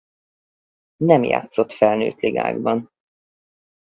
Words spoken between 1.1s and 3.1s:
játszott felnőtt ligákban.